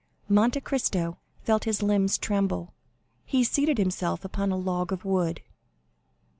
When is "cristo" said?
0.61-1.19